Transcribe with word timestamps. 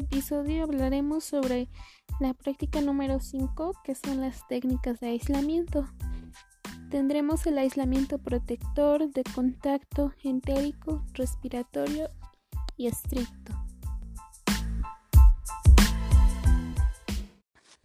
episodio 0.00 0.62
hablaremos 0.62 1.24
sobre 1.24 1.68
la 2.20 2.32
práctica 2.32 2.80
número 2.80 3.20
5, 3.20 3.72
que 3.84 3.94
son 3.94 4.22
las 4.22 4.46
técnicas 4.48 4.98
de 4.98 5.08
aislamiento. 5.08 5.86
Tendremos 6.90 7.46
el 7.46 7.58
aislamiento 7.58 8.18
protector 8.18 9.10
de 9.10 9.22
contacto 9.34 10.12
entérico, 10.24 11.04
respiratorio 11.12 12.08
y 12.76 12.86
estricto. 12.86 13.52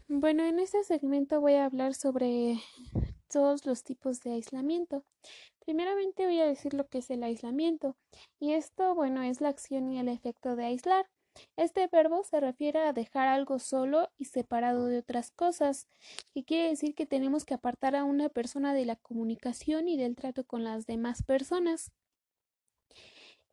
Bueno, 0.07 0.45
en 0.45 0.59
este 0.59 0.83
segmento 0.85 1.41
voy 1.41 1.55
a 1.55 1.65
hablar 1.65 1.93
sobre 1.93 2.61
todos 3.29 3.65
los 3.65 3.83
tipos 3.83 4.21
de 4.21 4.31
aislamiento. 4.31 5.03
Primeramente 5.65 6.25
voy 6.25 6.39
a 6.39 6.45
decir 6.45 6.73
lo 6.73 6.87
que 6.87 6.99
es 6.99 7.09
el 7.09 7.23
aislamiento. 7.23 7.97
Y 8.39 8.53
esto, 8.53 8.95
bueno, 8.95 9.21
es 9.21 9.41
la 9.41 9.49
acción 9.49 9.91
y 9.91 9.99
el 9.99 10.07
efecto 10.07 10.55
de 10.55 10.65
aislar. 10.65 11.05
Este 11.57 11.87
verbo 11.87 12.23
se 12.23 12.39
refiere 12.39 12.79
a 12.79 12.93
dejar 12.93 13.27
algo 13.27 13.59
solo 13.59 14.09
y 14.17 14.25
separado 14.25 14.85
de 14.85 14.99
otras 14.99 15.31
cosas, 15.31 15.87
y 16.33 16.43
quiere 16.43 16.69
decir 16.69 16.95
que 16.95 17.05
tenemos 17.05 17.45
que 17.45 17.53
apartar 17.53 17.95
a 17.95 18.03
una 18.03 18.29
persona 18.29 18.73
de 18.73 18.85
la 18.85 18.95
comunicación 18.95 19.87
y 19.87 19.97
del 19.97 20.15
trato 20.15 20.45
con 20.45 20.63
las 20.63 20.85
demás 20.85 21.23
personas. 21.23 21.91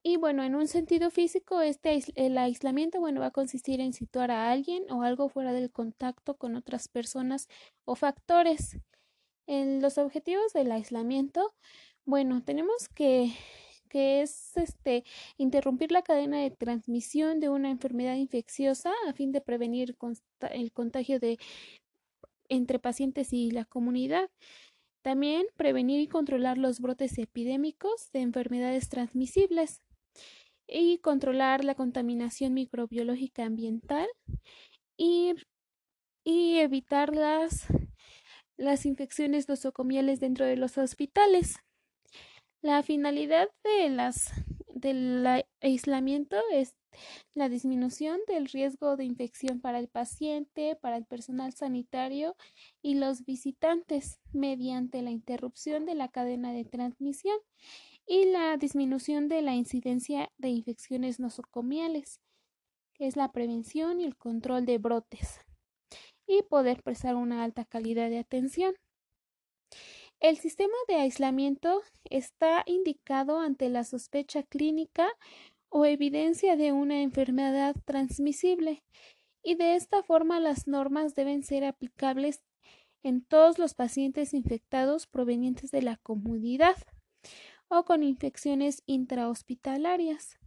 Y 0.05 0.17
bueno, 0.17 0.43
en 0.43 0.57
un 0.57 0.67
sentido 0.67 1.11
físico, 1.11 1.61
este 1.61 2.01
el 2.17 2.37
aislamiento 2.37 2.99
bueno, 2.99 3.21
va 3.21 3.27
a 3.27 3.31
consistir 3.31 3.81
en 3.81 3.93
situar 3.93 4.33
a 4.33 4.51
alguien 4.51 4.91
o 4.91 5.03
algo 5.03 5.29
fuera 5.29 5.53
del 5.53 5.71
contacto 5.71 6.37
con 6.37 6.57
otras 6.57 6.89
personas 6.89 7.47
o 7.85 7.95
factores. 7.95 8.79
En 9.47 9.83
los 9.83 9.99
objetivos 9.99 10.53
del 10.53 10.73
aislamiento, 10.73 11.55
bueno, 12.05 12.43
tenemos 12.45 12.89
que 12.89 13.33
que 13.93 14.23
es 14.23 14.57
este 14.57 15.05
interrumpir 15.37 15.93
la 15.93 16.01
cadena 16.01 16.39
de 16.39 16.51
transmisión 16.51 17.41
de 17.41 17.51
una 17.51 17.71
enfermedad 17.71 18.15
infecciosa 18.15 18.91
a 19.07 19.13
fin 19.13 19.33
de 19.33 19.43
prevenir 19.43 19.95
el 20.51 20.73
contagio 20.73 21.21
de 21.21 21.39
entre 22.49 22.79
pacientes 22.79 23.35
y 23.35 23.51
la 23.51 23.67
comunidad. 23.67 24.31
También 25.03 25.45
prevenir 25.59 26.01
y 26.01 26.09
controlar 26.09 26.57
los 26.57 26.81
brotes 26.81 27.19
epidémicos 27.19 28.11
de 28.13 28.21
enfermedades 28.21 28.89
transmisibles 28.89 29.83
y 30.67 30.97
controlar 30.99 31.63
la 31.63 31.75
contaminación 31.75 32.55
microbiológica 32.55 33.45
ambiental 33.45 34.09
y, 34.97 35.35
y 36.25 36.61
evitar 36.61 37.15
las, 37.15 37.67
las 38.57 38.87
infecciones 38.87 39.51
nosocomiales 39.51 40.19
dentro 40.19 40.47
de 40.47 40.57
los 40.57 40.79
hospitales. 40.79 41.57
La 42.63 42.85
finalidad 42.85 43.49
de 43.65 44.13
del 44.77 45.45
aislamiento 45.61 46.37
es 46.53 46.77
la 47.35 47.49
disminución 47.49 48.21
del 48.29 48.47
riesgo 48.47 48.97
de 48.97 49.05
infección 49.05 49.61
para 49.61 49.81
el 49.81 49.89
paciente, 49.89 50.77
para 50.77 50.97
el 50.97 51.05
personal 51.05 51.53
sanitario 51.55 52.37
y 52.81 52.95
los 52.95 53.25
visitantes 53.25 54.21
mediante 54.33 55.03
la 55.03 55.11
interrupción 55.11 55.87
de 55.87 55.97
la 55.97 56.07
cadena 56.07 56.53
de 56.53 56.65
transmisión 56.65 57.37
y 58.07 58.27
la 58.27 58.57
disminución 58.57 59.29
de 59.29 59.43
la 59.43 59.57
incidencia 59.57 60.31
de 60.39 60.51
infecciones 60.51 61.19
nosocomiales, 61.19 62.21
que 62.95 63.09
es 63.09 63.17
la 63.17 63.33
prevención 63.33 64.01
y 64.01 64.05
el 64.05 64.17
control 64.17 64.67
de 64.67 64.79
brotes, 64.79 65.41
y 66.29 66.43
poder 66.43 66.81
prestar 66.85 67.17
una 67.17 67.43
alta 67.43 67.65
calidad 67.65 68.09
de 68.09 68.21
atención. 68.21 68.77
El 70.23 70.37
sistema 70.37 70.77
de 70.87 70.95
aislamiento 70.95 71.83
está 72.05 72.63
indicado 72.67 73.41
ante 73.41 73.69
la 73.69 73.83
sospecha 73.83 74.45
clínica 74.45 75.09
o 75.69 75.85
evidencia 75.85 76.55
de 76.55 76.71
una 76.71 77.03
enfermedad 77.03 77.75
transmisible 77.85 78.85
y 79.43 79.57
de 79.57 79.75
esta 79.75 80.05
forma 80.05 80.39
las 80.39 80.69
normas 80.69 81.17
deben 81.17 81.43
ser 81.43 81.65
aplicables 81.65 82.41
en 83.03 83.25
todos 83.25 83.59
los 83.59 83.75
pacientes 83.75 84.33
infectados 84.33 85.09
provenientes 85.09 85.73
de 85.73 85.83
la 85.83 85.97
comunidad 85.97 86.77
o 87.67 87.85
con 87.85 88.05
infecciones 88.05 88.85
intrahospitalarias. 88.87 90.39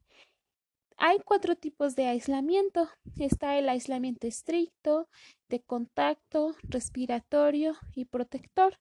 Hay 0.95 1.17
cuatro 1.19 1.57
tipos 1.57 1.97
de 1.97 2.07
aislamiento. 2.07 2.89
Está 3.19 3.57
el 3.57 3.67
aislamiento 3.67 4.25
estricto, 4.25 5.09
de 5.49 5.59
contacto, 5.59 6.55
respiratorio 6.63 7.75
y 7.93 8.05
protector 8.05 8.79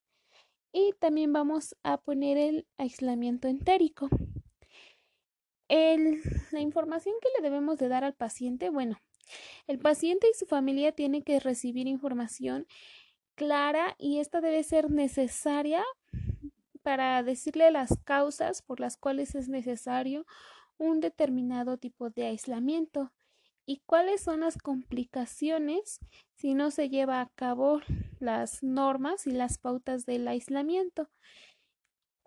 y 0.75 0.93
también 0.99 1.33
vamos 1.33 1.77
a 1.85 1.99
poner 1.99 2.37
el 2.37 2.67
aislamiento 2.77 3.47
entérico. 3.49 4.09
la 5.69 6.61
información 6.61 7.15
que 7.23 7.29
le 7.37 7.49
debemos 7.49 7.79
de 7.79 7.89
dar 7.89 8.05
al 8.05 8.15
paciente, 8.15 8.69
bueno, 8.71 8.99
el 9.67 9.79
paciente 9.79 10.29
y 10.31 10.35
su 10.37 10.47
familia 10.47 10.93
tienen 10.93 11.23
que 11.23 11.41
recibir 11.41 11.87
información 11.87 12.67
clara 13.37 13.95
y 13.99 14.19
esta 14.19 14.41
debe 14.41 14.63
ser 14.65 14.91
necesaria 14.91 15.85
para 16.83 17.23
decirle 17.23 17.71
las 17.71 17.97
causas 18.05 18.61
por 18.61 18.81
las 18.81 18.97
cuales 18.97 19.35
es 19.35 19.49
necesario 19.49 20.27
un 20.77 21.01
determinado 21.01 21.79
tipo 21.79 22.11
de 22.11 22.27
aislamiento 22.27 23.13
y 23.67 23.81
cuáles 23.87 24.21
son 24.21 24.41
las 24.41 24.59
complicaciones 24.59 25.99
si 26.35 26.55
no 26.55 26.71
se 26.71 26.89
lleva 26.89 27.21
a 27.21 27.31
cabo 27.35 27.81
las 28.21 28.63
normas 28.63 29.27
y 29.27 29.33
las 29.33 29.59
pautas 29.59 30.07
del 30.07 30.29
aislamiento. 30.29 31.09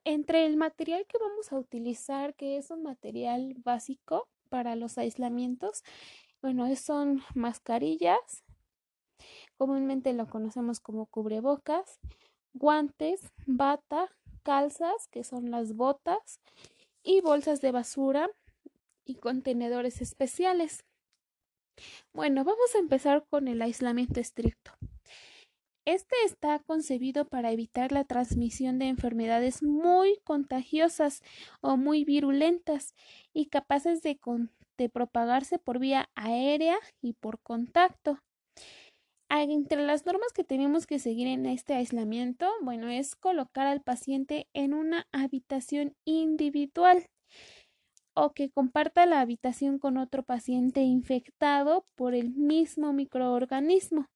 Entre 0.04 0.46
el 0.46 0.58
material 0.58 1.06
que 1.08 1.18
vamos 1.18 1.52
a 1.52 1.60
utilizar, 1.60 2.34
que 2.36 2.58
es 2.58 2.72
un 2.72 2.84
material 2.84 3.56
básico 3.64 4.28
para 4.50 4.76
los 4.76 4.98
aislamientos, 4.98 5.84
bueno, 6.42 6.74
son 6.76 7.22
mascarillas, 7.36 8.44
comúnmente 9.58 10.14
lo 10.14 10.28
conocemos 10.28 10.80
como 10.80 11.08
cubrebocas, 11.08 12.00
guantes, 12.54 13.22
bata, 13.46 14.10
calzas, 14.44 15.08
que 15.12 15.24
son 15.24 15.52
las 15.52 15.76
botas, 15.76 16.40
y 17.04 17.22
bolsas 17.22 17.62
de 17.62 17.72
basura 17.72 18.30
y 19.06 19.16
contenedores 19.16 20.02
especiales. 20.02 20.87
Bueno, 22.14 22.44
vamos 22.44 22.74
a 22.76 22.80
empezar 22.80 23.26
con 23.30 23.48
el 23.48 23.62
aislamiento 23.62 24.20
estricto. 24.20 24.72
Este 25.88 26.18
está 26.26 26.60
concebido 26.60 27.30
para 27.30 27.54
evitar 27.54 27.94
la 27.94 28.04
transmisión 28.04 28.78
de 28.78 28.90
enfermedades 28.90 29.64
muy 29.64 30.20
contagiosas 30.26 31.22
o 31.62 31.78
muy 31.78 32.04
virulentas 32.04 32.94
y 33.34 33.46
capaces 33.46 34.02
de, 34.02 34.20
propagarse 34.90 35.60
por 35.60 35.80
vía 35.80 36.10
aérea 36.14 36.78
y 37.02 37.14
por 37.14 37.40
contacto. 37.40 38.20
Entre 39.30 39.82
las 39.82 40.06
normas 40.06 40.34
que 40.34 40.44
tenemos 40.44 40.88
que 40.88 41.00
seguir 41.00 41.28
en 41.28 41.46
este 41.46 41.74
aislamiento, 41.74 42.52
bueno, 42.62 42.90
es 42.90 43.16
colocar 43.16 43.66
al 43.66 43.82
paciente 43.82 44.50
en 44.54 44.74
una 44.74 45.08
habitación 45.14 45.96
individual 46.06 47.06
o 48.20 48.34
que 48.34 48.50
comparta 48.50 49.06
la 49.06 49.22
habitación 49.22 49.78
con 49.78 49.98
otro 49.98 50.24
paciente 50.24 50.82
infectado 50.82 51.86
por 51.94 52.16
el 52.16 52.32
mismo 52.32 52.92
microorganismo. 52.92 54.08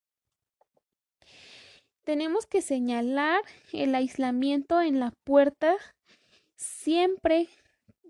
Tenemos 2.03 2.47
que 2.47 2.63
señalar 2.63 3.43
el 3.71 3.93
aislamiento 3.93 4.81
en 4.81 4.99
la 4.99 5.11
puerta 5.23 5.75
siempre 6.55 7.47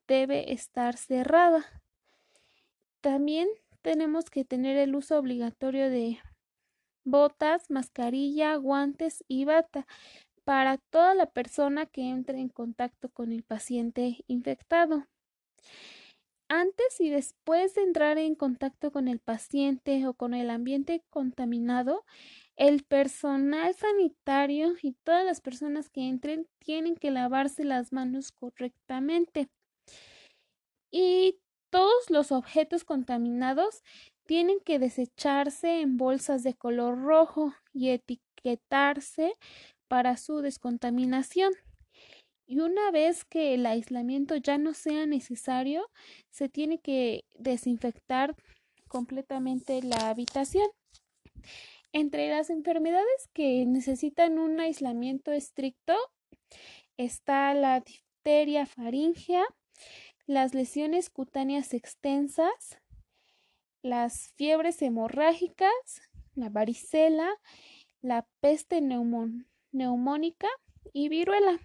debe 0.07 0.53
estar 0.53 0.95
cerrada. 0.95 1.65
También 3.01 3.49
tenemos 3.81 4.29
que 4.29 4.45
tener 4.45 4.77
el 4.77 4.95
uso 4.95 5.19
obligatorio 5.19 5.89
de 5.89 6.19
botas, 7.03 7.69
mascarilla, 7.69 8.55
guantes 8.55 9.25
y 9.27 9.43
bata 9.43 9.85
para 10.45 10.77
toda 10.77 11.15
la 11.15 11.25
persona 11.25 11.85
que 11.85 12.07
entre 12.07 12.39
en 12.39 12.47
contacto 12.47 13.09
con 13.09 13.33
el 13.33 13.43
paciente 13.43 14.23
infectado. 14.27 15.05
Antes 16.49 16.99
y 16.99 17.09
después 17.09 17.75
de 17.75 17.83
entrar 17.83 18.17
en 18.17 18.35
contacto 18.35 18.91
con 18.91 19.07
el 19.07 19.19
paciente 19.19 20.05
o 20.05 20.13
con 20.13 20.33
el 20.33 20.49
ambiente 20.49 21.01
contaminado, 21.09 22.03
el 22.57 22.83
personal 22.83 23.73
sanitario 23.73 24.75
y 24.81 24.91
todas 25.03 25.25
las 25.25 25.39
personas 25.39 25.89
que 25.89 26.09
entren 26.09 26.47
tienen 26.59 26.95
que 26.95 27.09
lavarse 27.09 27.63
las 27.63 27.93
manos 27.93 28.33
correctamente. 28.33 29.47
Y 30.91 31.39
todos 31.69 32.09
los 32.09 32.33
objetos 32.33 32.83
contaminados 32.83 33.81
tienen 34.25 34.59
que 34.59 34.77
desecharse 34.77 35.81
en 35.81 35.97
bolsas 35.97 36.43
de 36.43 36.53
color 36.53 37.01
rojo 37.01 37.53
y 37.73 37.89
etiquetarse 37.89 39.35
para 39.87 40.17
su 40.17 40.41
descontaminación. 40.41 41.53
Y 42.51 42.59
una 42.59 42.91
vez 42.91 43.23
que 43.23 43.53
el 43.53 43.65
aislamiento 43.65 44.35
ya 44.35 44.57
no 44.57 44.73
sea 44.73 45.05
necesario, 45.05 45.89
se 46.31 46.49
tiene 46.49 46.79
que 46.79 47.23
desinfectar 47.39 48.35
completamente 48.89 49.81
la 49.81 50.09
habitación. 50.09 50.67
Entre 51.93 52.27
las 52.27 52.49
enfermedades 52.49 53.29
que 53.31 53.65
necesitan 53.65 54.37
un 54.37 54.59
aislamiento 54.59 55.31
estricto 55.31 55.95
está 56.97 57.53
la 57.53 57.79
difteria 57.79 58.65
faríngea, 58.65 59.45
las 60.25 60.53
lesiones 60.53 61.09
cutáneas 61.09 61.73
extensas, 61.73 62.77
las 63.81 64.33
fiebres 64.35 64.81
hemorrágicas, 64.81 66.01
la 66.35 66.49
varicela, 66.49 67.29
la 68.01 68.27
peste 68.41 68.81
neumónica 68.81 70.49
y 70.91 71.07
viruela. 71.07 71.57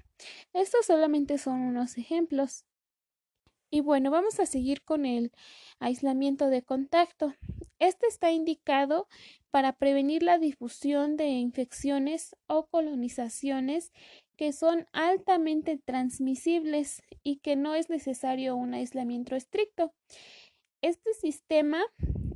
Estos 0.52 0.86
solamente 0.86 1.38
son 1.38 1.60
unos 1.60 1.98
ejemplos. 1.98 2.64
Y 3.70 3.80
bueno, 3.80 4.10
vamos 4.10 4.38
a 4.38 4.46
seguir 4.46 4.82
con 4.82 5.04
el 5.04 5.32
aislamiento 5.80 6.48
de 6.48 6.62
contacto. 6.62 7.34
Este 7.78 8.06
está 8.06 8.30
indicado 8.30 9.08
para 9.50 9.72
prevenir 9.72 10.22
la 10.22 10.38
difusión 10.38 11.16
de 11.16 11.28
infecciones 11.28 12.36
o 12.46 12.66
colonizaciones 12.66 13.92
que 14.36 14.52
son 14.52 14.86
altamente 14.92 15.78
transmisibles 15.78 17.02
y 17.22 17.38
que 17.38 17.56
no 17.56 17.74
es 17.74 17.90
necesario 17.90 18.54
un 18.54 18.74
aislamiento 18.74 19.34
estricto. 19.34 19.92
Este 20.82 21.12
sistema 21.14 21.82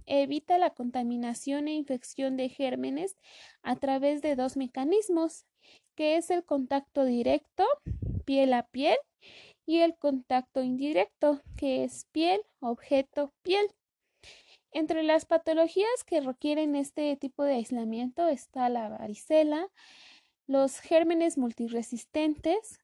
evita 0.06 0.58
la 0.58 0.70
contaminación 0.70 1.68
e 1.68 1.74
infección 1.74 2.36
de 2.36 2.48
gérmenes 2.48 3.16
a 3.62 3.76
través 3.76 4.22
de 4.22 4.34
dos 4.34 4.56
mecanismos, 4.56 5.46
que 6.00 6.16
es 6.16 6.30
el 6.30 6.46
contacto 6.46 7.04
directo, 7.04 7.66
piel 8.24 8.54
a 8.54 8.62
piel, 8.62 8.96
y 9.66 9.80
el 9.80 9.98
contacto 9.98 10.62
indirecto, 10.62 11.42
que 11.58 11.84
es 11.84 12.06
piel, 12.06 12.40
objeto, 12.58 13.34
piel. 13.42 13.66
Entre 14.72 15.02
las 15.02 15.26
patologías 15.26 16.02
que 16.06 16.22
requieren 16.22 16.74
este 16.74 17.14
tipo 17.16 17.44
de 17.44 17.56
aislamiento 17.56 18.28
está 18.28 18.70
la 18.70 18.88
varicela, 18.88 19.68
los 20.46 20.80
gérmenes 20.80 21.36
multiresistentes, 21.36 22.80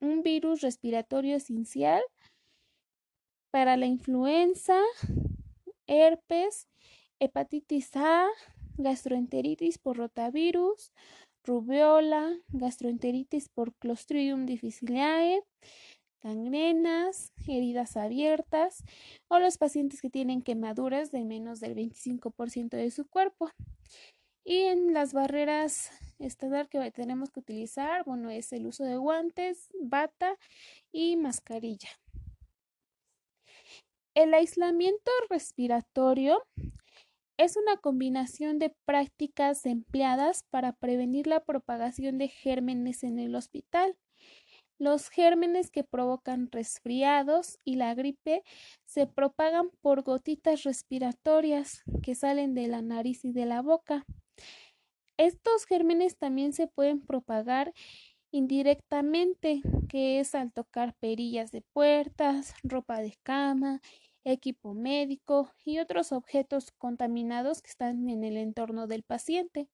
un 0.00 0.22
virus 0.22 0.62
respiratorio 0.62 1.36
esencial 1.36 2.02
para 3.50 3.76
la 3.76 3.84
influenza, 3.84 4.80
herpes, 5.86 6.68
hepatitis 7.18 7.94
A, 7.96 8.28
gastroenteritis 8.78 9.76
por 9.76 9.98
rotavirus, 9.98 10.90
rubiola, 11.48 12.38
gastroenteritis 12.48 13.48
por 13.48 13.74
Clostridium 13.76 14.44
difficiliae, 14.44 15.42
gangrenas, 16.22 17.32
heridas 17.46 17.96
abiertas 17.96 18.84
o 19.28 19.38
los 19.38 19.56
pacientes 19.56 20.02
que 20.02 20.10
tienen 20.10 20.42
quemaduras 20.42 21.10
de 21.10 21.24
menos 21.24 21.58
del 21.60 21.74
25% 21.74 22.76
de 22.76 22.90
su 22.90 23.06
cuerpo. 23.08 23.50
Y 24.44 24.60
en 24.62 24.92
las 24.92 25.12
barreras 25.14 25.90
estándar 26.18 26.68
que 26.68 26.90
tenemos 26.90 27.30
que 27.30 27.40
utilizar, 27.40 28.04
bueno, 28.04 28.30
es 28.30 28.52
el 28.52 28.66
uso 28.66 28.84
de 28.84 28.96
guantes, 28.96 29.68
bata 29.80 30.36
y 30.92 31.16
mascarilla. 31.16 31.88
El 34.14 34.34
aislamiento 34.34 35.10
respiratorio 35.30 36.42
es 37.38 37.56
una 37.56 37.76
combinación 37.76 38.58
de 38.58 38.74
prácticas 38.84 39.64
empleadas 39.64 40.42
para 40.50 40.72
prevenir 40.72 41.28
la 41.28 41.44
propagación 41.44 42.18
de 42.18 42.28
gérmenes 42.28 43.04
en 43.04 43.20
el 43.20 43.36
hospital. 43.36 43.96
Los 44.80 45.08
gérmenes 45.08 45.70
que 45.70 45.84
provocan 45.84 46.50
resfriados 46.50 47.58
y 47.64 47.76
la 47.76 47.94
gripe 47.94 48.42
se 48.84 49.06
propagan 49.06 49.70
por 49.80 50.02
gotitas 50.02 50.64
respiratorias 50.64 51.82
que 52.02 52.14
salen 52.14 52.54
de 52.54 52.66
la 52.66 52.82
nariz 52.82 53.24
y 53.24 53.32
de 53.32 53.46
la 53.46 53.62
boca. 53.62 54.04
Estos 55.16 55.64
gérmenes 55.66 56.16
también 56.16 56.52
se 56.52 56.66
pueden 56.66 57.00
propagar 57.00 57.72
indirectamente, 58.30 59.62
que 59.88 60.20
es 60.20 60.34
al 60.34 60.52
tocar 60.52 60.94
perillas 61.00 61.50
de 61.50 61.62
puertas, 61.72 62.54
ropa 62.62 63.00
de 63.00 63.14
cama, 63.22 63.80
equipo 64.28 64.74
médico 64.74 65.52
y 65.64 65.78
otros 65.78 66.12
objetos 66.12 66.72
contaminados 66.72 67.62
que 67.62 67.70
están 67.70 68.08
en 68.08 68.24
el 68.24 68.36
entorno 68.36 68.86
del 68.86 69.02
paciente. 69.02 69.68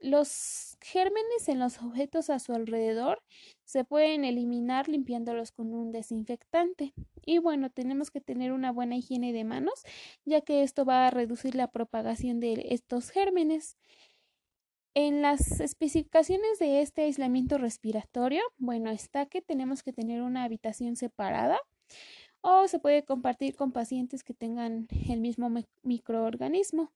Los 0.00 0.76
gérmenes 0.80 1.48
en 1.48 1.60
los 1.60 1.80
objetos 1.80 2.28
a 2.28 2.40
su 2.40 2.52
alrededor 2.52 3.22
se 3.64 3.84
pueden 3.84 4.24
eliminar 4.24 4.88
limpiándolos 4.88 5.52
con 5.52 5.72
un 5.72 5.92
desinfectante. 5.92 6.92
Y 7.24 7.38
bueno, 7.38 7.70
tenemos 7.70 8.10
que 8.10 8.20
tener 8.20 8.50
una 8.52 8.72
buena 8.72 8.96
higiene 8.96 9.32
de 9.32 9.44
manos, 9.44 9.84
ya 10.24 10.40
que 10.40 10.64
esto 10.64 10.84
va 10.84 11.06
a 11.06 11.10
reducir 11.10 11.54
la 11.54 11.68
propagación 11.68 12.40
de 12.40 12.66
estos 12.70 13.10
gérmenes. 13.10 13.76
En 14.94 15.22
las 15.22 15.60
especificaciones 15.60 16.58
de 16.58 16.82
este 16.82 17.02
aislamiento 17.02 17.56
respiratorio, 17.56 18.42
bueno, 18.58 18.90
está 18.90 19.26
que 19.26 19.40
tenemos 19.40 19.82
que 19.82 19.92
tener 19.92 20.20
una 20.20 20.42
habitación 20.42 20.96
separada 20.96 21.60
o 22.42 22.68
se 22.68 22.78
puede 22.78 23.04
compartir 23.04 23.56
con 23.56 23.72
pacientes 23.72 24.22
que 24.22 24.34
tengan 24.34 24.88
el 25.08 25.20
mismo 25.20 25.50
microorganismo. 25.82 26.92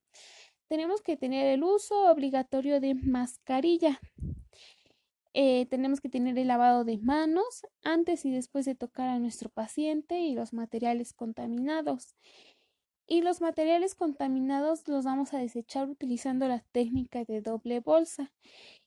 Tenemos 0.67 1.01
que 1.01 1.17
tener 1.17 1.47
el 1.47 1.63
uso 1.63 2.11
obligatorio 2.11 2.79
de 2.81 2.93
mascarilla. 2.93 3.99
Eh, 5.33 5.65
tenemos 5.67 6.01
que 6.01 6.09
tener 6.09 6.37
el 6.37 6.47
lavado 6.47 6.83
de 6.83 6.97
manos 6.97 7.65
antes 7.83 8.25
y 8.25 8.31
después 8.31 8.65
de 8.65 8.75
tocar 8.75 9.07
a 9.07 9.19
nuestro 9.19 9.49
paciente 9.49 10.19
y 10.19 10.35
los 10.35 10.51
materiales 10.51 11.13
contaminados. 11.13 12.15
Y 13.07 13.21
los 13.21 13.39
materiales 13.39 13.95
contaminados 13.95 14.85
los 14.87 15.05
vamos 15.05 15.33
a 15.33 15.37
desechar 15.37 15.89
utilizando 15.89 16.47
la 16.49 16.65
técnica 16.73 17.23
de 17.23 17.41
doble 17.41 17.79
bolsa 17.79 18.33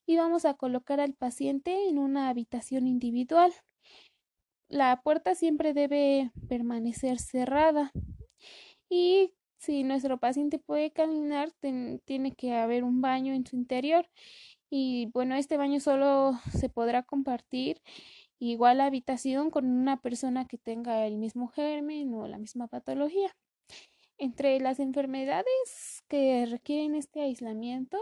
y 0.05 0.17
vamos 0.17 0.45
a 0.45 0.55
colocar 0.55 1.01
al 1.01 1.15
paciente 1.15 1.89
en 1.89 1.99
una 1.99 2.29
habitación 2.29 2.87
individual 2.87 3.55
la 4.71 5.03
puerta 5.03 5.35
siempre 5.35 5.75
debe 5.75 6.31
permanecer 6.49 7.19
cerrada 7.19 7.93
y 8.89 9.35
si 9.59 9.83
nuestro 9.85 10.19
paciente 10.19 10.59
puede 10.59 10.91
caminar, 10.93 11.53
tiene 12.05 12.33
que 12.33 12.55
haber 12.55 12.85
un 12.85 13.03
baño 13.03 13.35
en 13.35 13.45
su 13.45 13.57
interior 13.57 14.09
y 14.71 15.11
bueno, 15.13 15.35
este 15.35 15.57
baño 15.57 15.81
solo 15.81 16.39
se 16.53 16.69
podrá 16.69 17.03
compartir 17.03 17.83
igual 18.39 18.79
la 18.79 18.87
habitación 18.87 19.51
con 19.51 19.67
una 19.67 20.01
persona 20.01 20.47
que 20.47 20.57
tenga 20.57 21.05
el 21.07 21.19
mismo 21.19 21.49
germen 21.49 22.15
o 22.15 22.29
la 22.29 22.39
misma 22.39 22.69
patología. 22.69 23.37
Entre 24.19 24.61
las 24.61 24.79
enfermedades 24.79 26.05
que 26.09 26.47
requieren 26.47 26.95
este 26.95 27.23
aislamiento, 27.23 27.99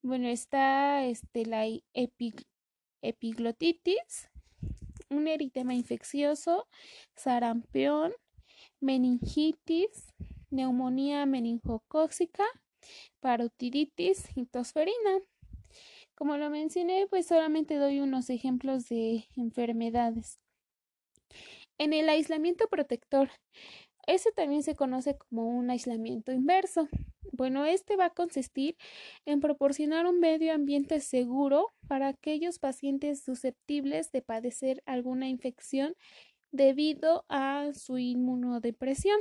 bueno, 0.00 0.26
está 0.28 1.04
este, 1.04 1.44
la 1.46 1.66
epiglotitis, 3.02 4.31
un 5.16 5.28
eritema 5.28 5.74
infeccioso, 5.74 6.68
sarampión, 7.14 8.12
meningitis, 8.80 10.12
neumonía 10.50 11.26
meningocóxica, 11.26 12.44
parotiditis 13.20 14.26
y 14.36 14.46
tosferina. 14.46 15.20
Como 16.14 16.36
lo 16.36 16.50
mencioné, 16.50 17.06
pues 17.08 17.26
solamente 17.26 17.76
doy 17.76 18.00
unos 18.00 18.30
ejemplos 18.30 18.88
de 18.88 19.26
enfermedades. 19.36 20.38
En 21.78 21.92
el 21.92 22.08
aislamiento 22.08 22.68
protector, 22.68 23.30
ese 24.06 24.32
también 24.32 24.62
se 24.62 24.74
conoce 24.74 25.16
como 25.16 25.46
un 25.46 25.70
aislamiento 25.70 26.32
inverso. 26.32 26.88
Bueno, 27.32 27.64
este 27.64 27.96
va 27.96 28.06
a 28.06 28.14
consistir 28.14 28.76
en 29.24 29.40
proporcionar 29.40 30.06
un 30.06 30.20
medio 30.20 30.52
ambiente 30.52 31.00
seguro 31.00 31.72
para 31.88 32.08
aquellos 32.08 32.58
pacientes 32.58 33.22
susceptibles 33.24 34.12
de 34.12 34.22
padecer 34.22 34.82
alguna 34.86 35.28
infección 35.28 35.94
debido 36.50 37.24
a 37.28 37.72
su 37.74 37.98
inmunodepresión. 37.98 39.18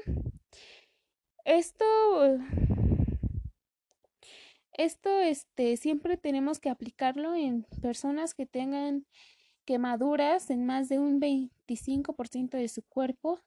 Esto 1.46 1.86
esto 4.74 5.10
este 5.20 5.78
siempre 5.78 6.18
tenemos 6.18 6.60
que 6.60 6.70
aplicarlo 6.70 7.36
en 7.36 7.64
personas 7.82 8.34
que 8.34 8.46
tengan 8.46 9.06
quemaduras 9.66 10.50
en 10.50 10.66
más 10.66 10.90
de 10.90 11.00
un 11.00 11.20
25% 11.20 12.58
de 12.58 12.68
su 12.68 12.84
cuerpo 12.84 13.40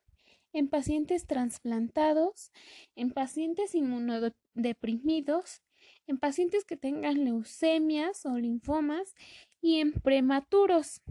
en 0.55 0.69
pacientes 0.69 1.27
trasplantados, 1.27 2.53
en 2.97 3.11
pacientes 3.11 3.75
inmunodeprimidos, 3.75 5.63
en 6.07 6.19
pacientes 6.19 6.65
que 6.65 6.77
tengan 6.77 7.25
leucemias 7.25 8.25
o 8.25 8.39
linfomas 8.39 9.15
y 9.61 9.81
en 9.81 9.93
prematuros. 9.93 11.03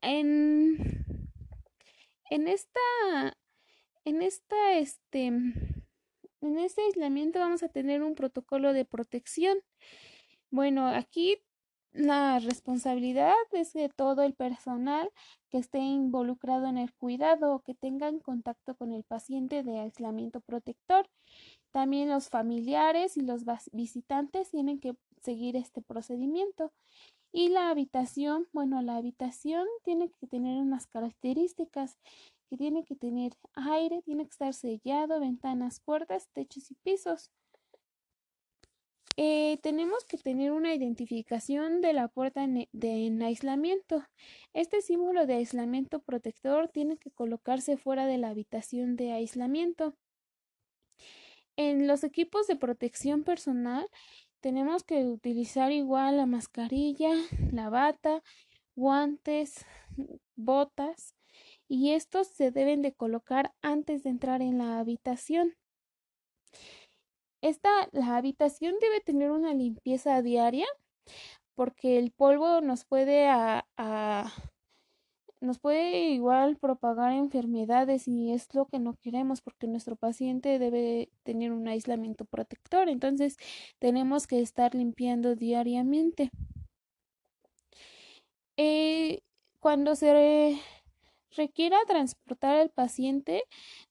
En, 0.00 1.28
en 2.30 2.48
esta 2.48 2.80
en 4.04 4.22
esta 4.22 4.74
este 4.74 5.26
en 5.26 6.58
este 6.58 6.82
aislamiento 6.82 7.40
vamos 7.40 7.62
a 7.62 7.68
tener 7.68 8.02
un 8.02 8.14
protocolo 8.14 8.72
de 8.72 8.84
protección. 8.84 9.58
Bueno, 10.50 10.86
aquí 10.86 11.38
la 11.92 12.38
responsabilidad 12.38 13.34
es 13.52 13.72
de 13.72 13.88
todo 13.88 14.22
el 14.22 14.34
personal 14.34 15.10
que 15.56 15.60
esté 15.60 15.78
involucrado 15.78 16.66
en 16.66 16.76
el 16.76 16.92
cuidado 16.92 17.54
o 17.54 17.60
que 17.60 17.74
tengan 17.74 18.18
contacto 18.18 18.74
con 18.74 18.92
el 18.92 19.04
paciente 19.04 19.62
de 19.62 19.80
aislamiento 19.80 20.42
protector. 20.42 21.08
También 21.72 22.10
los 22.10 22.28
familiares 22.28 23.16
y 23.16 23.22
los 23.22 23.44
visitantes 23.72 24.50
tienen 24.50 24.78
que 24.80 24.96
seguir 25.22 25.56
este 25.56 25.80
procedimiento. 25.80 26.72
Y 27.32 27.48
la 27.48 27.70
habitación, 27.70 28.46
bueno, 28.52 28.82
la 28.82 28.98
habitación 28.98 29.66
tiene 29.82 30.10
que 30.10 30.26
tener 30.26 30.60
unas 30.60 30.86
características 30.86 31.96
que 32.50 32.58
tiene 32.58 32.84
que 32.84 32.94
tener 32.94 33.32
aire, 33.54 34.02
tiene 34.02 34.24
que 34.24 34.32
estar 34.32 34.52
sellado, 34.52 35.20
ventanas, 35.20 35.80
puertas, 35.80 36.28
techos 36.34 36.70
y 36.70 36.74
pisos. 36.74 37.30
Eh, 39.18 39.58
tenemos 39.62 40.04
que 40.04 40.18
tener 40.18 40.52
una 40.52 40.74
identificación 40.74 41.80
de 41.80 41.94
la 41.94 42.08
puerta 42.08 42.46
de 42.46 43.24
aislamiento. 43.24 44.04
Este 44.52 44.82
símbolo 44.82 45.26
de 45.26 45.34
aislamiento 45.36 46.00
protector 46.00 46.68
tiene 46.68 46.98
que 46.98 47.10
colocarse 47.10 47.78
fuera 47.78 48.06
de 48.06 48.18
la 48.18 48.28
habitación 48.28 48.96
de 48.96 49.12
aislamiento. 49.12 49.94
En 51.56 51.86
los 51.86 52.04
equipos 52.04 52.46
de 52.46 52.56
protección 52.56 53.24
personal 53.24 53.86
tenemos 54.40 54.84
que 54.84 55.06
utilizar 55.06 55.72
igual 55.72 56.18
la 56.18 56.26
mascarilla, 56.26 57.12
la 57.52 57.70
bata, 57.70 58.22
guantes, 58.74 59.64
botas 60.36 61.14
y 61.66 61.92
estos 61.92 62.28
se 62.28 62.50
deben 62.50 62.82
de 62.82 62.92
colocar 62.92 63.54
antes 63.62 64.02
de 64.04 64.10
entrar 64.10 64.42
en 64.42 64.58
la 64.58 64.78
habitación. 64.78 65.54
Esta, 67.46 67.88
la 67.92 68.16
habitación 68.16 68.74
debe 68.80 69.00
tener 69.00 69.30
una 69.30 69.54
limpieza 69.54 70.20
diaria 70.20 70.66
porque 71.54 71.96
el 71.96 72.10
polvo 72.10 72.60
nos 72.60 72.84
puede 72.84 73.28
a, 73.28 73.64
nos 75.40 75.60
puede 75.60 76.10
igual 76.10 76.56
propagar 76.56 77.12
enfermedades 77.12 78.08
y 78.08 78.32
es 78.32 78.52
lo 78.52 78.66
que 78.66 78.80
no 78.80 78.94
queremos 78.94 79.42
porque 79.42 79.68
nuestro 79.68 79.94
paciente 79.94 80.58
debe 80.58 81.08
tener 81.22 81.52
un 81.52 81.68
aislamiento 81.68 82.24
protector. 82.24 82.88
Entonces 82.88 83.36
tenemos 83.78 84.26
que 84.26 84.40
estar 84.40 84.74
limpiando 84.74 85.36
diariamente. 85.36 86.32
Eh, 88.56 89.20
cuando 89.60 89.94
se 89.94 90.60
requiera 91.36 91.78
transportar 91.86 92.56
al 92.56 92.70
paciente 92.70 93.44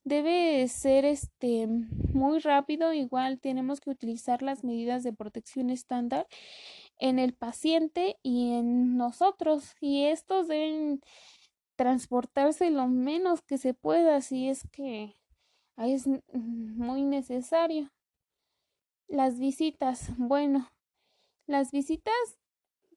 debe 0.03 0.67
ser 0.67 1.05
este 1.05 1.67
muy 1.67 2.39
rápido. 2.39 2.93
Igual 2.93 3.39
tenemos 3.39 3.79
que 3.79 3.89
utilizar 3.89 4.41
las 4.41 4.63
medidas 4.63 5.03
de 5.03 5.13
protección 5.13 5.69
estándar 5.69 6.27
en 6.99 7.19
el 7.19 7.33
paciente 7.33 8.17
y 8.23 8.53
en 8.53 8.97
nosotros 8.97 9.75
y 9.79 10.05
estos 10.05 10.47
deben 10.47 11.01
transportarse 11.75 12.69
lo 12.71 12.87
menos 12.87 13.41
que 13.41 13.57
se 13.57 13.73
pueda 13.73 14.21
si 14.21 14.49
es 14.49 14.67
que 14.71 15.15
es 15.77 16.07
muy 16.33 17.03
necesario. 17.03 17.91
Las 19.07 19.39
visitas 19.39 20.09
bueno 20.17 20.69
las 21.47 21.71
visitas 21.71 22.13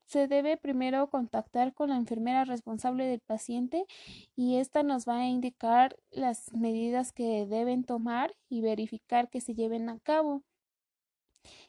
se 0.09 0.27
debe 0.27 0.57
primero 0.57 1.11
contactar 1.11 1.75
con 1.75 1.91
la 1.91 1.97
enfermera 1.97 2.47
responsable 2.47 3.05
del 3.05 3.21
paciente 3.21 3.85
y 4.37 4.57
esta 4.57 4.83
nos 4.83 5.07
va 5.07 5.19
a 5.19 5.29
indicar 5.29 5.99
las 6.11 6.50
medidas 6.55 7.12
que 7.12 7.47
deben 7.47 7.85
tomar 7.85 8.35
y 8.49 8.62
verificar 8.62 9.29
que 9.29 9.43
se 9.43 9.55
lleven 9.55 9.91
a 9.91 9.99
cabo. 9.99 10.43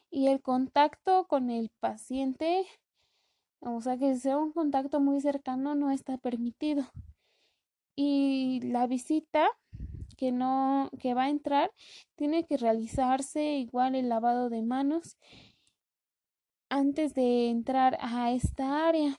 Y 0.09 0.27
el 0.27 0.41
contacto 0.41 1.27
con 1.27 1.49
el 1.49 1.69
paciente, 1.81 2.65
o 3.59 3.81
sea 3.81 3.97
que 3.97 4.15
sea 4.15 4.37
un 4.37 4.53
contacto 4.53 5.01
muy 5.01 5.19
cercano, 5.19 5.75
no 5.75 5.91
está 5.91 6.17
permitido. 6.17 6.85
Y 7.97 8.61
la 8.63 8.87
visita 8.87 9.49
que 10.15 10.31
no 10.31 10.89
que 10.99 11.13
va 11.13 11.23
a 11.23 11.29
entrar 11.29 11.71
tiene 12.15 12.45
que 12.45 12.55
realizarse 12.55 13.57
igual 13.57 13.95
el 13.95 14.07
lavado 14.07 14.49
de 14.49 14.61
manos 14.61 15.17
antes 16.69 17.13
de 17.13 17.49
entrar 17.49 17.97
a 18.01 18.31
esta 18.31 18.87
área 18.87 19.17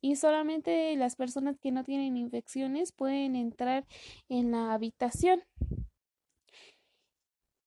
y 0.00 0.16
solamente 0.16 0.96
las 0.96 1.16
personas 1.16 1.58
que 1.58 1.72
no 1.72 1.84
tienen 1.84 2.16
infecciones 2.16 2.92
pueden 2.92 3.36
entrar 3.36 3.86
en 4.28 4.50
la 4.52 4.72
habitación. 4.72 5.42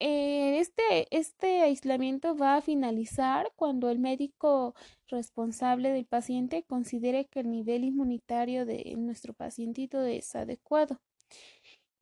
Eh, 0.04 0.58
este, 0.60 1.06
este 1.16 1.62
aislamiento 1.62 2.36
va 2.36 2.56
a 2.56 2.62
finalizar 2.62 3.52
cuando 3.56 3.90
el 3.92 4.00
médico 4.00 4.74
responsable 5.08 5.92
del 5.92 6.08
paciente 6.08 6.64
considere 6.64 7.26
que 7.26 7.42
el 7.42 7.52
nivel 7.52 7.84
inmunitario 7.84 8.66
de 8.66 8.96
nuestro 8.98 9.34
pacientito 9.36 10.02
es 10.02 10.36
adecuado. 10.36 11.00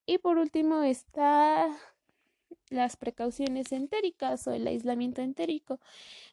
Y 0.06 0.20
por 0.20 0.38
último 0.38 0.82
está 0.82 1.70
las 2.70 2.98
precauciones 2.98 3.72
entéricas 3.72 4.48
o 4.48 4.52
el 4.52 4.68
aislamiento 4.68 5.22
entérico. 5.22 5.80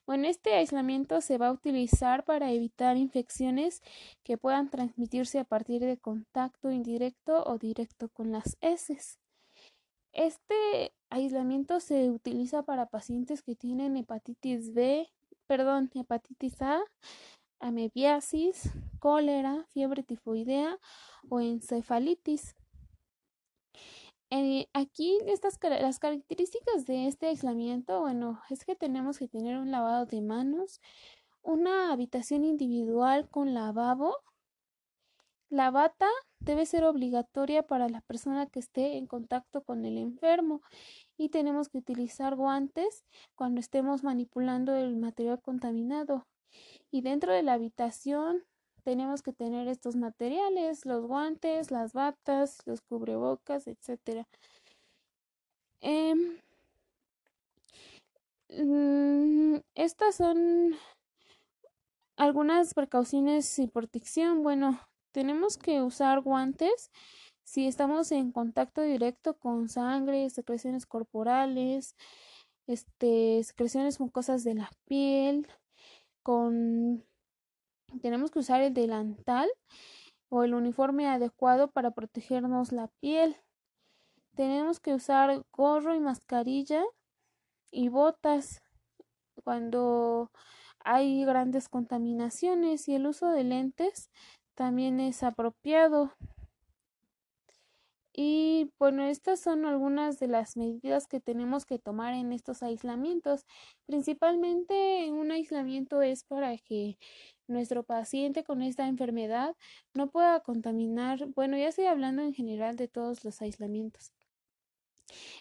Bueno, 0.07 0.29
este 0.29 0.55
aislamiento 0.55 1.21
se 1.21 1.39
va 1.39 1.49
a 1.49 1.53
utilizar 1.53 2.25
para 2.25 2.53
evitar 2.53 2.97
infecciones 2.97 3.83
que 4.23 4.39
puedan 4.39 4.71
transmitirse 4.71 5.39
a 5.39 5.45
partir 5.45 5.81
de 5.83 5.99
contacto 5.99 6.71
indirecto 6.71 7.43
o 7.45 7.59
directo 7.59 8.09
con 8.09 8.33
las 8.33 8.57
heces. 8.61 9.19
Este 10.13 10.95
aislamiento 11.11 11.81
se 11.81 12.11
utiliza 12.11 12.63
para 12.63 12.87
pacientes 12.87 13.43
que 13.43 13.55
tienen 13.55 13.97
hepatitis 13.97 14.73
B, 14.73 15.09
perdón, 15.47 15.91
hepatitis 15.95 16.63
A, 16.63 16.81
amebiasis, 17.61 18.71
cólera, 18.99 19.67
fiebre 19.73 20.03
tifoidea 20.03 20.79
o 21.29 21.41
encefalitis. 21.41 22.55
Eh, 24.31 24.67
aquí 24.73 25.19
las 25.25 25.99
características 26.01 26.85
de 26.85 27.07
este 27.07 27.27
aislamiento, 27.27 28.01
bueno, 28.01 28.41
es 28.51 28.65
que 28.65 28.75
tenemos 28.75 29.19
que 29.19 29.29
tener 29.29 29.57
un 29.57 29.71
lavado 29.71 30.05
de 30.07 30.21
manos, 30.21 30.81
una 31.43 31.93
habitación 31.93 32.45
individual 32.45 33.29
con 33.31 33.55
lavabo. 33.55 34.17
La 35.49 35.71
bata 35.71 36.09
debe 36.41 36.67
ser 36.67 36.85
obligatoria 36.85 37.63
para 37.63 37.89
la 37.89 38.01
persona 38.01 38.47
que 38.47 38.59
esté 38.59 38.97
en 38.97 39.07
contacto 39.07 39.63
con 39.63 39.85
el 39.85 39.97
enfermo 39.97 40.61
y 41.17 41.29
tenemos 41.29 41.69
que 41.69 41.79
utilizar 41.79 42.35
guantes 42.35 43.05
cuando 43.37 43.61
estemos 43.61 44.03
manipulando 44.03 44.75
el 44.75 44.97
material 44.97 45.41
contaminado. 45.41 46.27
Y 46.91 47.03
dentro 47.03 47.33
de 47.33 47.45
la 47.45 47.53
habitación 47.53 48.43
tenemos 48.87 49.21
que 49.21 49.33
tener 49.33 49.67
estos 49.67 49.97
materiales, 49.97 50.87
los 50.87 51.05
guantes, 51.07 51.73
las 51.73 51.93
batas, 51.93 52.59
los 52.67 52.81
cubrebocas, 52.83 53.67
etc. 53.67 54.25
Em, 55.81 56.39
mm, 58.49 59.57
estas 59.75 60.15
son 60.15 60.77
algunas 62.17 62.75
precauciones 62.75 63.59
y 63.59 63.67
protección. 63.67 64.45
Bueno, 64.45 64.79
tenemos 65.11 65.59
que 65.59 65.83
usar 65.83 66.21
guantes 66.21 66.93
si 67.43 67.67
estamos 67.67 68.13
en 68.13 68.31
contacto 68.31 68.83
directo 68.83 69.35
con 69.37 69.69
sangre, 69.69 70.31
secreciones 70.31 70.87
corporales, 70.87 71.97
este, 72.69 73.43
secreciones 73.43 73.99
mucosas 73.99 74.45
de 74.45 74.55
la 74.55 74.71
piel, 74.87 75.49
con 76.23 77.05
tenemos 78.01 78.31
que 78.31 78.39
usar 78.39 78.61
el 78.61 78.75
delantal 78.75 79.49
o 80.29 80.45
el 80.45 80.55
uniforme 80.55 81.09
adecuado 81.09 81.71
para 81.71 81.93
protegernos 81.93 82.73
la 82.73 82.89
piel. 83.01 83.37
Tenemos 84.35 84.81
que 84.81 84.95
usar 84.95 85.43
gorro 85.53 85.95
y 85.95 86.01
mascarilla 86.01 86.85
y 87.71 87.89
botas 87.89 88.63
cuando 89.45 90.31
hay 90.81 91.25
grandes 91.25 91.69
contaminaciones 91.69 92.89
y 92.89 92.95
el 92.95 93.07
uso 93.07 93.31
de 93.31 93.45
lentes 93.45 94.11
también 94.55 95.01
es 95.01 95.23
apropiado. 95.23 96.13
Y 98.19 98.73
bueno, 98.79 99.05
estas 99.05 99.41
son 99.41 99.67
algunas 99.67 100.19
de 100.19 100.27
las 100.29 100.57
medidas 100.57 101.07
que 101.07 101.21
tenemos 101.21 101.67
que 101.67 101.79
tomar 101.79 102.15
en 102.15 102.33
estos 102.33 102.63
aislamientos. 102.63 103.45
Principalmente 103.87 105.11
un 105.13 105.31
aislamiento 105.33 106.01
es 106.01 106.25
para 106.25 106.57
que 106.57 106.97
nuestro 107.47 107.85
paciente 107.85 108.43
con 108.43 108.63
esta 108.63 108.89
enfermedad 108.89 109.55
no 109.95 110.09
pueda 110.11 110.41
contaminar, 110.41 111.27
bueno, 111.35 111.59
ya 111.59 111.69
estoy 111.69 111.87
hablando 111.87 112.23
en 112.23 112.33
general 112.33 112.77
de 112.77 112.89
todos 112.89 113.23
los 113.23 113.43
aislamientos. 113.43 114.13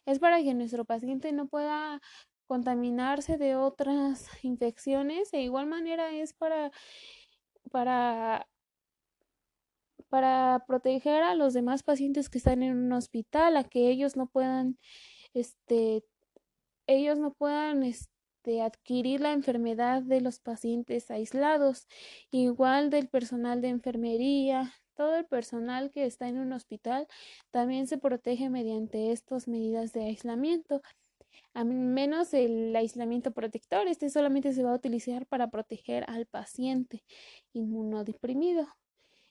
Es 0.05 0.20
para 0.20 0.41
que 0.44 0.53
nuestro 0.53 0.86
paciente 0.86 1.32
no 1.32 1.48
pueda 1.48 2.01
contaminarse 2.48 3.38
de 3.38 3.55
otras 3.55 4.27
infecciones. 4.44 5.32
De 5.32 5.41
igual 5.41 5.67
manera 5.67 6.12
es 6.12 6.34
para 6.34 6.72
para 7.72 8.48
para 10.09 10.63
proteger 10.67 11.24
a 11.24 11.35
los 11.35 11.53
demás 11.53 11.83
pacientes 11.83 12.29
que 12.29 12.38
están 12.38 12.63
en 12.63 12.77
un 12.77 12.93
hospital, 12.93 13.57
a 13.57 13.63
que 13.63 13.89
ellos 13.89 14.15
no 14.15 14.27
puedan, 14.27 14.77
este, 15.33 16.03
ellos 16.88 17.17
no 17.19 17.33
puedan, 17.33 17.83
este, 17.83 18.62
adquirir 18.62 19.21
la 19.21 19.33
enfermedad 19.33 20.03
de 20.03 20.21
los 20.21 20.39
pacientes 20.39 21.09
aislados, 21.12 21.88
igual 22.31 22.89
del 22.89 23.07
personal 23.09 23.62
de 23.62 23.69
enfermería, 23.69 24.74
todo 24.95 25.15
el 25.17 25.25
personal 25.25 25.91
que 25.91 26.05
está 26.05 26.27
en 26.27 26.39
un 26.39 26.53
hospital 26.53 27.07
también 27.51 27.88
se 27.88 27.97
protege 27.97 28.50
mediante 28.50 29.12
estas 29.12 29.47
medidas 29.47 29.93
de 29.93 30.05
aislamiento. 30.05 30.81
A 31.53 31.63
menos 31.63 32.33
el 32.33 32.75
aislamiento 32.75 33.31
protector, 33.31 33.88
este 33.88 34.09
solamente 34.09 34.53
se 34.53 34.63
va 34.63 34.71
a 34.71 34.75
utilizar 34.75 35.25
para 35.25 35.50
proteger 35.50 36.05
al 36.09 36.25
paciente 36.25 37.03
inmunodeprimido. 37.53 38.67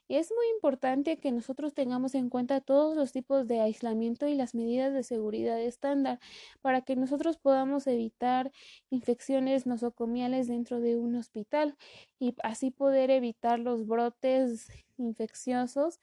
Y 0.09 0.17
es 0.17 0.31
muy 0.31 0.47
importante 0.55 1.19
que 1.19 1.33
nosotros 1.33 1.75
tengamos 1.75 2.15
en 2.15 2.29
cuenta 2.29 2.61
todos 2.61 2.97
los 2.97 3.13
tipos 3.13 3.47
de 3.47 3.61
aislamiento 3.61 4.27
y 4.29 4.35
las 4.35 4.55
medidas 4.55 4.93
de 4.93 5.03
seguridad 5.03 5.61
estándar 5.61 6.21
para 6.61 6.83
que 6.83 6.97
nosotros 6.97 7.39
podamos 7.39 7.87
evitar 7.87 8.53
infecciones 8.91 9.67
nosocomiales 9.67 10.49
dentro 10.49 10.81
de 10.81 10.97
un 10.97 11.15
hospital 11.17 11.77
y 12.19 12.35
así 12.43 12.71
poder 12.71 13.11
evitar 13.11 13.59
los 13.59 13.87
brotes 13.87 14.69
infecciosos. 14.99 16.01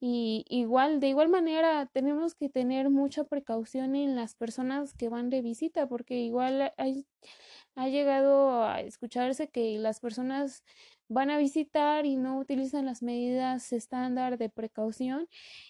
Y 0.00 0.44
igual, 0.48 1.00
de 1.00 1.08
igual 1.08 1.30
manera, 1.30 1.86
tenemos 1.86 2.34
que 2.34 2.50
tener 2.50 2.90
mucha 2.90 3.24
precaución 3.24 3.96
en 3.96 4.14
las 4.14 4.34
personas 4.34 4.92
que 4.94 5.08
van 5.08 5.30
de 5.30 5.40
visita, 5.40 5.88
porque 5.88 6.20
igual 6.20 6.72
hay, 6.76 7.06
ha 7.76 7.88
llegado 7.88 8.64
a 8.64 8.80
escucharse 8.80 9.48
que 9.48 9.78
las 9.78 10.00
personas 10.00 10.64
van 11.08 11.30
a 11.30 11.38
visitar 11.38 12.06
y 12.06 12.16
no 12.16 12.38
utilizan 12.38 12.86
las 12.86 13.02
medidas 13.02 13.72
estándar 13.72 14.38
de 14.38 14.48
precaución 14.48 15.28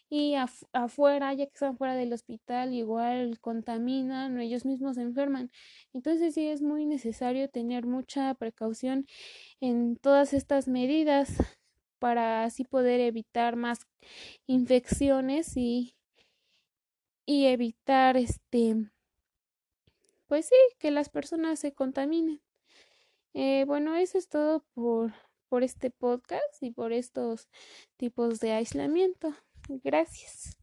y 0.09 0.35
afuera, 0.73 1.35
ya 1.35 1.47
que 1.47 1.53
están 1.53 1.77
fuera 1.77 1.95
del 1.95 2.13
hospital, 2.13 2.73
igual 2.73 3.39
contaminan 3.41 4.37
o 4.37 4.41
ellos 4.41 4.65
mismos 4.65 4.97
se 4.97 5.03
enferman. 5.03 5.51
Entonces 5.93 6.35
sí 6.35 6.47
es 6.47 6.63
muy 6.63 6.87
necesario 6.87 7.51
tener 7.51 7.87
mucha 7.87 8.33
precaución 8.35 9.07
en 9.61 9.97
todas 9.97 10.33
estas 10.33 10.69
medidas 10.69 11.37
para 11.99 12.45
así 12.45 12.65
poder 12.65 13.01
evitar 13.01 13.57
más 13.57 13.81
infecciones 14.47 15.57
y, 15.57 15.97
y 17.27 17.47
evitar 17.47 18.17
este 18.17 18.77
pues 20.27 20.47
sí 20.47 20.55
que 20.79 20.91
las 20.91 21.09
personas 21.09 21.59
se 21.61 21.73
contaminen. 21.75 22.43
Eh, 23.35 23.65
bueno 23.67 23.97
eso 23.97 24.19
es 24.19 24.29
todo 24.29 24.65
por 24.75 25.13
por 25.49 25.63
este 25.63 25.91
podcast 25.91 26.63
y 26.63 26.71
por 26.73 26.93
estos 26.93 27.49
tipos 27.97 28.41
de 28.41 28.53
aislamiento. 28.53 29.35
Gracias 29.69 30.57